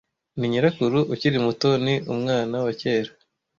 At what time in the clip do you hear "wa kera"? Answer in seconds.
2.65-3.11